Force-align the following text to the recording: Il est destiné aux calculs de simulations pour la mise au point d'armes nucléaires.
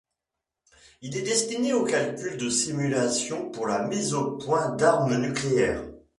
Il 1.03 1.15
est 1.15 1.21
destiné 1.21 1.73
aux 1.73 1.85
calculs 1.85 2.35
de 2.37 2.49
simulations 2.49 3.51
pour 3.51 3.67
la 3.67 3.87
mise 3.87 4.15
au 4.15 4.31
point 4.35 4.69
d'armes 4.75 5.17
nucléaires. 5.21 5.83